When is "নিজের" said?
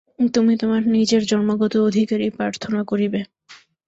0.95-1.21